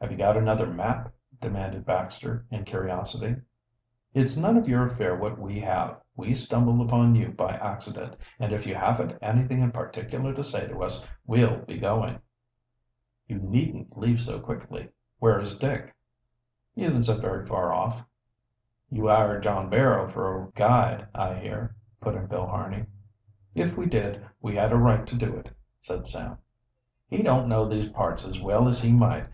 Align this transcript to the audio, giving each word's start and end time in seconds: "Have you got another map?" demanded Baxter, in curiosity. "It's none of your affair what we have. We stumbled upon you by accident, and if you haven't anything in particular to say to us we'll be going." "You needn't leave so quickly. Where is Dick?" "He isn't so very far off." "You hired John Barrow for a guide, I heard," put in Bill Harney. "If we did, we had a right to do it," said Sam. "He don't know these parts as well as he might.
"Have 0.00 0.12
you 0.12 0.16
got 0.16 0.36
another 0.36 0.68
map?" 0.68 1.12
demanded 1.40 1.84
Baxter, 1.84 2.46
in 2.48 2.64
curiosity. 2.64 3.40
"It's 4.14 4.36
none 4.36 4.56
of 4.56 4.68
your 4.68 4.86
affair 4.86 5.16
what 5.16 5.36
we 5.36 5.58
have. 5.58 6.00
We 6.14 6.32
stumbled 6.34 6.80
upon 6.80 7.16
you 7.16 7.30
by 7.32 7.54
accident, 7.56 8.14
and 8.38 8.52
if 8.52 8.68
you 8.68 8.76
haven't 8.76 9.18
anything 9.20 9.60
in 9.60 9.72
particular 9.72 10.32
to 10.32 10.44
say 10.44 10.68
to 10.68 10.84
us 10.84 11.04
we'll 11.26 11.58
be 11.64 11.76
going." 11.76 12.20
"You 13.26 13.40
needn't 13.40 13.98
leave 13.98 14.20
so 14.20 14.38
quickly. 14.38 14.90
Where 15.18 15.40
is 15.40 15.58
Dick?" 15.58 15.92
"He 16.76 16.84
isn't 16.84 17.02
so 17.02 17.18
very 17.18 17.44
far 17.44 17.72
off." 17.72 18.04
"You 18.90 19.08
hired 19.08 19.42
John 19.42 19.68
Barrow 19.68 20.08
for 20.08 20.40
a 20.40 20.52
guide, 20.52 21.08
I 21.16 21.34
heard," 21.34 21.74
put 22.00 22.14
in 22.14 22.28
Bill 22.28 22.46
Harney. 22.46 22.86
"If 23.56 23.76
we 23.76 23.86
did, 23.86 24.24
we 24.40 24.54
had 24.54 24.70
a 24.72 24.76
right 24.76 25.04
to 25.04 25.16
do 25.18 25.34
it," 25.36 25.50
said 25.80 26.06
Sam. 26.06 26.38
"He 27.08 27.24
don't 27.24 27.48
know 27.48 27.68
these 27.68 27.88
parts 27.90 28.24
as 28.24 28.40
well 28.40 28.68
as 28.68 28.80
he 28.82 28.92
might. 28.92 29.26